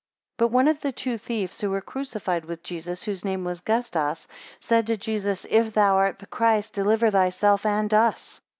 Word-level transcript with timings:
10 0.39 0.47
But 0.47 0.51
one 0.51 0.67
of 0.67 0.81
the 0.81 0.91
two 0.91 1.15
thieves 1.19 1.61
who 1.61 1.69
were 1.69 1.79
crucified 1.79 2.45
with 2.45 2.63
Jesus, 2.63 3.03
whose 3.03 3.23
name 3.23 3.43
was 3.43 3.61
Gestas, 3.61 4.25
said 4.59 4.87
to 4.87 4.97
Jesus, 4.97 5.45
If 5.47 5.75
thou 5.75 5.93
art 5.97 6.17
the 6.17 6.25
Christ, 6.25 6.73
deliver 6.73 7.11
thyself 7.11 7.67
and 7.67 7.93
us. 7.93 8.41